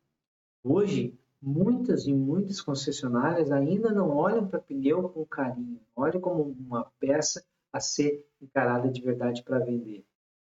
Hoje, 0.61 1.17
muitas 1.41 2.07
e 2.07 2.13
muitas 2.13 2.59
concessionárias 2.59 3.51
ainda 3.51 3.93
não 3.93 4.09
olham 4.09 4.45
para 4.45 4.59
pneu 4.59 5.07
com 5.07 5.25
carinho, 5.25 5.79
olham 5.95 6.19
como 6.19 6.43
uma 6.43 6.83
peça 6.99 7.45
a 7.71 7.79
ser 7.79 8.25
encarada 8.41 8.89
de 8.89 9.01
verdade 9.01 9.43
para 9.43 9.59
vender. 9.59 10.03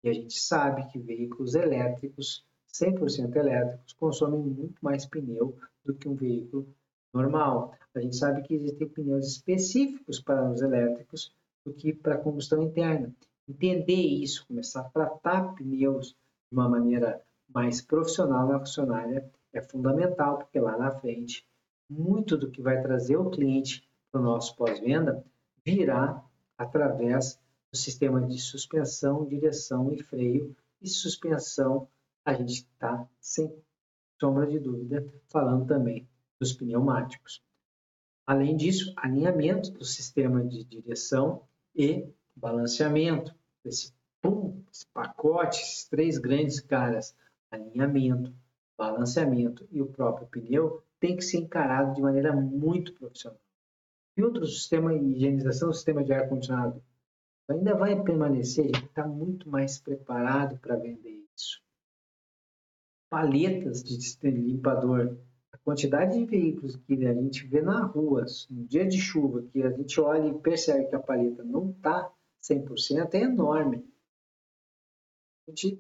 E 0.04 0.10
a 0.10 0.14
gente 0.14 0.38
sabe 0.40 0.88
que 0.92 1.00
veículos 1.00 1.56
elétricos, 1.56 2.46
100% 2.74 3.36
elétricos, 3.36 3.94
consomem 3.94 4.40
muito 4.40 4.78
mais 4.82 5.06
pneu 5.06 5.58
do 5.84 5.94
que 5.94 6.08
um 6.08 6.16
veículo 6.16 6.68
normal. 7.14 7.74
A 7.96 8.00
gente 8.00 8.16
sabe 8.16 8.44
que 8.44 8.54
existem 8.54 8.88
pneus 8.88 9.28
específicos 9.28 10.20
para 10.20 10.50
os 10.50 10.62
elétricos 10.62 11.34
do 11.66 11.74
que 11.74 11.94
para 11.94 12.18
combustão 12.18 12.62
interna. 12.62 13.14
Entender 13.50 13.94
isso, 13.94 14.46
começar 14.48 14.82
a 14.82 14.90
tratar 14.90 15.56
pneus 15.56 16.10
de 16.10 16.16
uma 16.54 16.70
maneira 16.70 17.22
mais 17.54 17.82
profissional 17.82 18.48
na 18.48 18.60
funcionária 18.60 19.30
é 19.54 19.62
fundamental, 19.62 20.38
porque 20.38 20.60
lá 20.60 20.78
na 20.78 20.92
frente, 20.92 21.48
muito 21.90 22.38
do 22.38 22.52
que 22.52 22.62
vai 22.62 22.82
trazer 22.82 23.18
o 23.18 23.30
cliente 23.30 23.88
para 24.12 24.22
o 24.22 24.24
nosso 24.24 24.56
pós-venda 24.56 25.24
virá 25.66 26.24
através 26.58 27.40
do 27.72 27.78
sistema 27.78 28.22
de 28.22 28.40
suspensão, 28.40 29.26
direção 29.26 29.92
e 29.94 30.02
freio. 30.02 30.56
E 30.82 30.88
suspensão, 30.88 31.88
a 32.26 32.34
gente 32.34 32.54
está, 32.54 33.08
sem 33.20 33.54
sombra 34.20 34.48
de 34.48 34.60
dúvida, 34.60 35.06
falando 35.28 35.66
também 35.66 36.08
dos 36.40 36.54
pneumáticos. 36.54 37.42
Além 38.26 38.56
disso, 38.56 38.94
alinhamento 38.98 39.72
do 39.72 39.86
sistema 39.86 40.44
de 40.44 40.64
direção 40.64 41.44
e 41.76 42.08
balanceamento. 42.36 43.34
Esse, 43.64 43.94
pum, 44.22 44.64
esse 44.72 44.86
pacote, 44.88 45.62
esses 45.62 45.86
três 45.86 46.18
grandes 46.18 46.60
caras, 46.60 47.16
alinhamento, 47.50 48.34
balanceamento 48.78 49.68
e 49.72 49.82
o 49.82 49.88
próprio 49.88 50.28
pneu, 50.28 50.84
tem 51.00 51.16
que 51.16 51.24
ser 51.24 51.38
encarado 51.38 51.96
de 51.96 52.02
maneira 52.02 52.34
muito 52.34 52.94
profissional. 52.94 53.40
Filtro, 54.18 54.48
sistema 54.48 54.98
de 54.98 55.06
higienização, 55.12 55.72
sistema 55.72 56.04
de 56.04 56.12
ar-condicionado, 56.12 56.84
ainda 57.48 57.76
vai 57.76 58.02
permanecer, 58.02 58.64
a 58.64 58.76
gente 58.80 58.88
está 58.88 59.08
muito 59.08 59.48
mais 59.48 59.80
preparado 59.80 60.58
para 60.58 60.76
vender 60.76 61.24
isso. 61.36 61.62
Paletas 63.12 63.84
de 63.84 64.32
limpador, 64.32 65.16
a 65.52 65.58
quantidade 65.60 66.18
de 66.18 66.26
veículos 66.26 66.76
que 66.78 67.06
a 67.06 67.14
gente 67.14 67.46
vê 67.46 67.62
na 67.62 67.86
rua, 67.86 68.26
no 68.50 68.66
dia 68.66 68.88
de 68.88 69.00
chuva, 69.00 69.44
que 69.44 69.62
a 69.62 69.70
gente 69.70 70.02
olha 70.02 70.30
e 70.30 70.40
percebe 70.40 70.90
que 70.90 70.96
a 70.96 71.00
paleta 71.00 71.44
não 71.44 71.70
está 71.70 72.12
100%, 72.42 73.14
é 73.14 73.22
enorme. 73.22 73.88
A 75.48 75.52
gente 75.52 75.80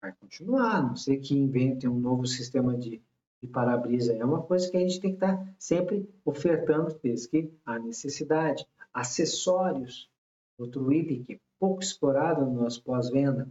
vai 0.00 0.12
continuar, 0.12 0.86
não 0.86 0.94
sei 0.94 1.18
que 1.18 1.34
inventem 1.34 1.90
um 1.90 1.98
novo 1.98 2.24
sistema 2.26 2.78
de, 2.78 3.02
de 3.42 3.48
para-brisa. 3.48 4.14
É 4.14 4.24
uma 4.24 4.42
coisa 4.42 4.70
que 4.70 4.76
a 4.76 4.80
gente 4.80 5.00
tem 5.00 5.10
que 5.10 5.16
estar 5.16 5.36
tá 5.36 5.54
sempre 5.58 6.08
ofertando, 6.24 6.98
desde 7.02 7.28
que 7.28 7.52
há 7.64 7.78
necessidade. 7.78 8.66
Acessórios, 8.92 10.10
outro 10.58 10.92
item 10.92 11.22
que 11.22 11.34
é 11.34 11.40
pouco 11.58 11.82
explorado 11.82 12.44
no 12.44 12.62
nosso 12.62 12.82
pós-venda. 12.82 13.50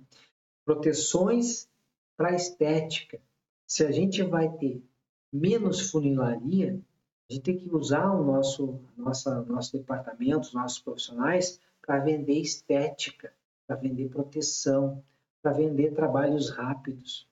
Proteções 0.66 1.70
para 2.18 2.36
estética. 2.36 3.22
Se 3.68 3.86
a 3.86 3.92
gente 3.92 4.24
vai 4.24 4.52
ter 4.58 4.84
menos 5.32 5.90
funilaria, 5.90 6.80
a 7.30 7.34
gente 7.34 7.44
tem 7.44 7.58
que 7.58 7.76
usar 7.76 8.12
o 8.12 8.24
nosso, 8.24 8.80
nossa, 8.96 9.42
nosso 9.44 9.78
departamento, 9.78 10.48
os 10.48 10.54
nossos 10.54 10.80
profissionais, 10.80 11.60
para 11.82 12.00
vender 12.00 12.40
estética, 12.40 13.34
para 13.68 13.76
vender 13.76 14.10
proteção, 14.10 15.04
para 15.42 15.52
vender 15.52 15.94
trabalhos 15.94 16.50
rápidos. 16.50 17.28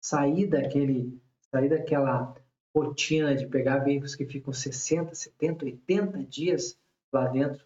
Sair 0.00 0.46
daquele, 0.46 1.20
sair 1.52 1.68
daquela 1.68 2.34
rotina 2.74 3.36
de 3.36 3.46
pegar 3.46 3.80
veículos 3.80 4.16
que 4.16 4.24
ficam 4.24 4.52
60, 4.52 5.14
70, 5.14 5.66
80 5.66 6.24
dias 6.24 6.78
lá 7.12 7.28
dentro 7.28 7.64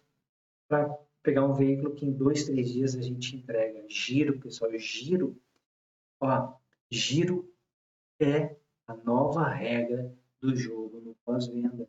para 0.67 0.93
pegar 1.23 1.45
um 1.45 1.53
veículo 1.53 1.95
que 1.95 2.05
em 2.05 2.11
dois, 2.11 2.43
três 2.43 2.69
dias 2.69 2.95
a 2.95 3.01
gente 3.01 3.35
entrega. 3.35 3.85
Giro, 3.87 4.39
pessoal, 4.39 4.71
giro. 4.77 5.39
Ó, 6.19 6.53
giro 6.91 7.49
é 8.19 8.55
a 8.85 8.93
nova 8.93 9.47
regra 9.47 10.13
do 10.41 10.55
jogo 10.55 10.99
no 10.99 11.15
pós-venda. 11.25 11.87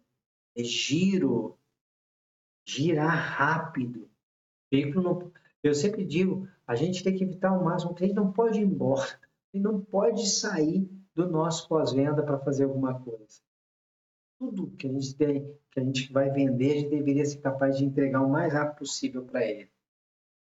É 0.57 0.63
giro. 0.63 1.59
Girar 2.65 3.17
rápido. 3.17 4.09
Veículo 4.71 5.03
não, 5.03 5.33
eu 5.63 5.75
sempre 5.75 6.05
digo, 6.05 6.47
a 6.67 6.75
gente 6.77 7.03
tem 7.03 7.17
que 7.17 7.25
evitar 7.25 7.51
ao 7.51 7.65
máximo, 7.65 7.93
o 7.93 7.95
cliente 7.95 8.15
não 8.15 8.31
pode 8.31 8.61
ir 8.61 8.65
embora, 8.65 9.19
ele 9.53 9.63
não 9.63 9.81
pode 9.81 10.29
sair 10.29 10.87
do 11.19 11.29
nosso 11.29 11.67
pós-venda 11.67 12.23
para 12.23 12.39
fazer 12.39 12.63
alguma 12.63 13.01
coisa. 13.01 13.43
Tudo 14.39 14.71
que 14.77 14.87
a 14.87 14.93
gente 14.93 15.17
tem, 15.17 15.53
que 15.69 15.81
a 15.81 15.83
gente 15.83 16.13
vai 16.13 16.31
vender, 16.31 16.71
a 16.71 16.75
gente 16.77 16.91
deveria 16.91 17.27
ser 17.27 17.39
capaz 17.39 17.77
de 17.77 17.85
entregar 17.85 18.23
o 18.23 18.31
mais 18.31 18.53
rápido 18.53 18.79
possível 18.79 19.25
para 19.25 19.45
ele. 19.45 19.69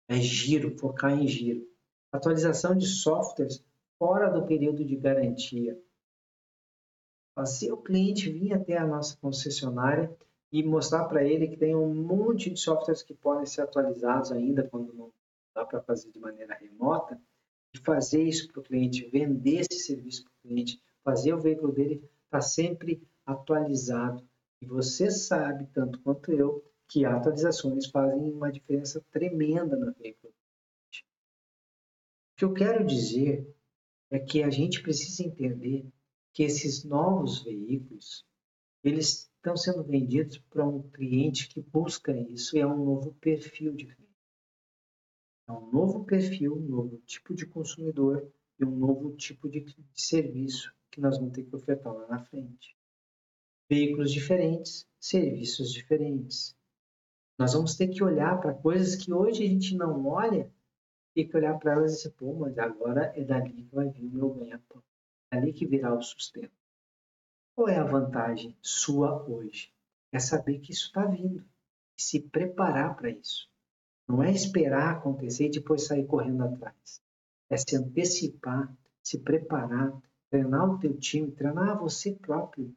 É 0.09 0.17
giro, 0.17 0.77
focar 0.77 1.13
em 1.13 1.25
giro. 1.25 1.65
atualização 2.12 2.75
de 2.75 2.86
softwares 2.86 3.63
fora 3.97 4.29
do 4.29 4.45
período 4.45 4.83
de 4.83 4.97
garantia. 4.97 5.81
Se 7.45 7.71
o 7.71 7.77
cliente 7.77 8.29
vir 8.29 8.53
até 8.53 8.77
a 8.77 8.86
nossa 8.86 9.15
concessionária 9.21 10.13
e 10.51 10.62
mostrar 10.63 11.05
para 11.05 11.24
ele 11.24 11.47
que 11.47 11.55
tem 11.55 11.74
um 11.74 11.93
monte 11.93 12.50
de 12.50 12.59
softwares 12.59 13.01
que 13.01 13.13
podem 13.13 13.45
ser 13.45 13.62
atualizados 13.62 14.33
ainda 14.33 14.67
quando 14.67 14.93
não 14.93 15.13
dá 15.55 15.65
para 15.65 15.81
fazer 15.81 16.12
de 16.12 16.19
maneira 16.19 16.55
remota, 16.55 17.17
fazer 17.79 18.24
isso 18.24 18.48
para 18.51 18.60
o 18.60 18.63
cliente, 18.63 19.10
vender 19.10 19.62
esse 19.62 19.79
serviço 19.86 20.24
para 20.24 20.31
o 20.31 20.41
cliente, 20.48 20.81
fazer 21.03 21.34
o 21.34 21.39
veículo 21.39 21.72
dele 21.72 21.96
estar 21.96 22.12
tá 22.29 22.41
sempre 22.41 23.01
atualizado. 23.25 24.27
E 24.62 24.65
você 24.65 25.12
sabe, 25.12 25.67
tanto 25.74 26.00
quanto 26.01 26.31
eu, 26.31 26.63
que 26.88 27.05
atualizações 27.05 27.88
fazem 27.88 28.31
uma 28.31 28.51
diferença 28.51 29.03
tremenda 29.12 29.75
no 29.75 29.93
veículo. 29.93 30.34
O 32.34 32.38
que 32.38 32.46
eu 32.46 32.53
quero 32.53 32.86
dizer 32.86 33.53
é 34.10 34.19
que 34.19 34.43
a 34.43 34.50
gente 34.50 34.81
precisa 34.81 35.24
entender 35.24 35.86
que 36.34 36.43
esses 36.43 36.84
novos 36.84 37.43
veículos, 37.43 38.25
eles 38.84 39.29
estão 39.36 39.57
sendo 39.57 39.84
vendidos 39.84 40.38
para 40.50 40.65
um 40.65 40.84
cliente 40.89 41.50
que 41.50 41.62
busca 41.62 42.15
isso 42.15 42.57
é 42.57 42.65
um 42.65 42.86
novo 42.86 43.13
perfil 43.15 43.74
de 43.74 43.86
cliente. 43.86 44.07
É 45.48 45.51
um 45.51 45.72
novo 45.72 46.04
perfil, 46.04 46.56
um 46.56 46.68
novo 46.68 46.98
tipo 47.06 47.34
de 47.34 47.46
consumidor 47.46 48.27
e 48.60 48.66
um 48.66 48.75
novo 48.75 49.16
tipo 49.16 49.50
de, 49.50 49.66
serviço 49.94 50.74
que 50.92 51.00
nós 51.00 51.18
vamos 51.18 51.34
ter 51.34 51.44
que 51.44 51.56
ofertar 51.56 51.94
lá 51.94 52.08
na 52.08 52.20
frente. 52.20 52.75
Veículos 53.70 54.12
diferentes, 54.12 54.88
serviços 55.00 55.72
diferentes. 55.72 56.56
Nós 57.38 57.54
vamos 57.54 57.75
ter 57.75 57.88
que 57.88 58.04
olhar 58.04 58.39
para 58.39 58.54
coisas 58.54 58.96
que 58.96 59.13
hoje 59.13 59.44
a 59.44 59.48
gente 59.48 59.75
não 59.75 60.06
olha, 60.08 60.51
e 61.18 61.25
que 61.25 61.36
olhar 61.36 61.58
para 61.58 61.74
elas 61.74 61.94
e 61.94 61.96
dizer, 61.98 62.12
pô, 62.12 62.32
mas 62.34 62.60
agora 62.60 63.12
é 63.16 63.24
dali 63.24 63.51
que 63.51 63.75
vai 63.75 63.89
vir 63.89 64.06
o 64.06 64.12
meu 64.12 64.30
ganha-pão. 64.30 64.84
É 65.32 65.39
dali 65.39 65.51
que 65.51 65.66
virá 65.66 65.92
o 65.92 66.01
sustento. 66.01 66.56
Qual 67.56 67.68
é 67.68 67.77
a 67.77 67.84
vantagem 67.84 68.56
sua 68.62 69.27
hoje? 69.27 69.74
É 70.12 70.20
saber 70.20 70.60
que 70.60 70.72
isso 70.72 70.86
está 70.86 71.08
vindo 71.08 71.44
e 71.98 72.01
se 72.01 72.20
preparar 72.20 72.96
para 72.96 73.10
isso. 73.10 73.50
Não 74.08 74.24
é 74.24 74.32
esperar 74.32 74.96
acontecer 74.96 75.48
e 75.48 75.52
depois 75.52 75.86
sair 75.86 76.06
correndo 76.06 76.44
atrás. 76.44 77.02
É 77.50 77.58
se 77.58 77.76
antecipar, 77.76 78.74
se 79.04 79.20
preparar, 79.20 80.02
treinar 80.30 80.70
o 80.70 80.80
teu 80.80 80.98
time, 80.98 81.32
treinar 81.32 81.78
você 81.78 82.14
próprio 82.14 82.74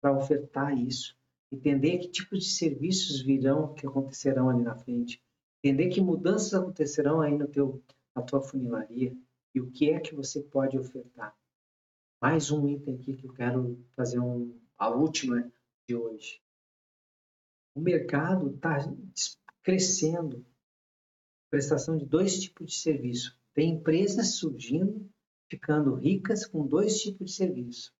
para 0.00 0.16
ofertar 0.16 0.76
isso. 0.76 1.16
Entender 1.52 1.98
que 1.98 2.08
tipos 2.08 2.44
de 2.44 2.50
serviços 2.50 3.20
virão, 3.20 3.74
que 3.74 3.86
acontecerão 3.86 4.48
ali 4.48 4.62
na 4.62 4.74
frente. 4.74 5.22
Entender 5.62 5.88
que 5.90 6.00
mudanças 6.00 6.54
acontecerão 6.54 7.20
aí 7.20 7.36
no 7.36 7.46
teu, 7.46 7.82
na 8.14 8.22
tua 8.22 8.40
funilaria 8.40 9.14
e 9.54 9.60
o 9.60 9.70
que 9.70 9.90
é 9.90 10.00
que 10.00 10.14
você 10.14 10.40
pode 10.40 10.78
ofertar. 10.78 11.36
Mais 12.22 12.50
um 12.50 12.66
item 12.68 12.94
aqui 12.94 13.16
que 13.16 13.26
eu 13.26 13.32
quero 13.32 13.78
fazer 13.96 14.20
um, 14.20 14.58
a 14.78 14.88
última 14.88 15.50
de 15.88 15.94
hoje. 15.94 16.40
O 17.74 17.80
mercado 17.80 18.54
está 18.54 18.78
crescendo 19.62 20.44
prestação 21.50 21.96
de 21.96 22.06
dois 22.06 22.40
tipos 22.40 22.72
de 22.72 22.78
serviço. 22.78 23.38
Tem 23.52 23.74
empresas 23.74 24.36
surgindo, 24.36 25.10
ficando 25.50 25.94
ricas 25.94 26.46
com 26.46 26.66
dois 26.66 27.00
tipos 27.00 27.30
de 27.30 27.36
serviço. 27.36 27.92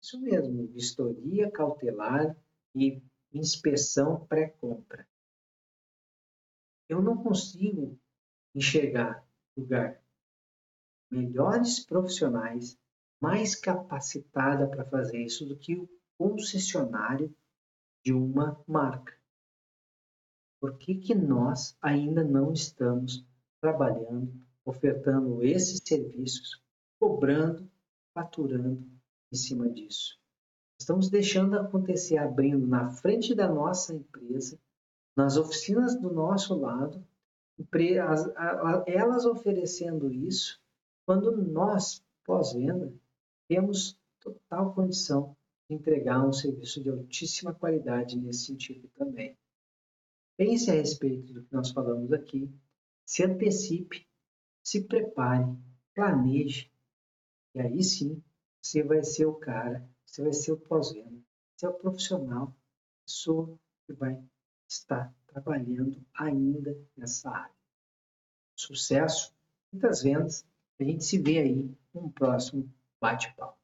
Isso 0.00 0.20
mesmo, 0.20 0.68
vistoria 0.68 1.50
cautelar 1.50 2.36
e 2.74 3.02
inspeção 3.32 4.24
pré-compra. 4.26 5.06
Eu 6.88 7.02
não 7.02 7.22
consigo 7.22 7.98
enxergar 8.54 9.26
lugar 9.56 10.00
melhores 11.10 11.80
profissionais, 11.80 12.78
mais 13.20 13.54
capacitada 13.54 14.68
para 14.68 14.84
fazer 14.84 15.22
isso 15.22 15.44
do 15.44 15.58
que 15.58 15.74
o 15.74 15.88
concessionário 16.16 17.34
de 18.04 18.12
uma 18.12 18.62
marca. 18.66 19.17
Por 20.60 20.76
que, 20.76 20.96
que 20.96 21.14
nós 21.14 21.76
ainda 21.80 22.24
não 22.24 22.52
estamos 22.52 23.24
trabalhando, 23.60 24.32
ofertando 24.64 25.42
esses 25.44 25.80
serviços, 25.84 26.60
cobrando, 26.98 27.70
faturando 28.12 28.84
em 29.32 29.36
cima 29.36 29.68
disso? 29.70 30.18
Estamos 30.80 31.10
deixando 31.10 31.58
acontecer, 31.58 32.18
abrindo 32.18 32.66
na 32.66 32.90
frente 32.90 33.34
da 33.34 33.48
nossa 33.48 33.94
empresa, 33.94 34.58
nas 35.16 35.36
oficinas 35.36 36.00
do 36.00 36.12
nosso 36.12 36.54
lado, 36.54 37.04
elas 38.86 39.24
oferecendo 39.24 40.12
isso, 40.12 40.60
quando 41.04 41.36
nós, 41.36 42.04
pós-venda, 42.24 42.92
temos 43.48 43.98
total 44.20 44.74
condição 44.74 45.36
de 45.68 45.74
entregar 45.74 46.24
um 46.24 46.32
serviço 46.32 46.82
de 46.82 46.90
altíssima 46.90 47.52
qualidade 47.52 48.16
nesse 48.16 48.46
sentido 48.46 48.88
também. 48.96 49.36
Pense 50.38 50.70
a 50.70 50.74
respeito 50.74 51.32
do 51.32 51.42
que 51.42 51.52
nós 51.52 51.72
falamos 51.72 52.12
aqui, 52.12 52.48
se 53.04 53.24
antecipe, 53.24 54.06
se 54.62 54.84
prepare, 54.84 55.44
planeje, 55.92 56.70
e 57.56 57.60
aí 57.60 57.82
sim 57.82 58.22
você 58.62 58.84
vai 58.84 59.02
ser 59.02 59.26
o 59.26 59.34
cara, 59.34 59.84
você 60.06 60.22
vai 60.22 60.32
ser 60.32 60.52
o 60.52 60.56
pós-venda, 60.56 61.20
você 61.56 61.66
é 61.66 61.68
o 61.68 61.74
profissional, 61.74 62.56
pessoa 63.04 63.58
que 63.84 63.92
vai 63.94 64.16
estar 64.68 65.12
trabalhando 65.26 66.00
ainda 66.14 66.78
nessa 66.96 67.30
área. 67.30 67.56
Sucesso, 68.54 69.34
muitas 69.72 70.04
vendas, 70.04 70.46
a 70.78 70.84
gente 70.84 71.04
se 71.04 71.18
vê 71.18 71.40
aí 71.40 71.76
no 71.92 72.12
próximo 72.12 72.72
bate-papo. 73.00 73.57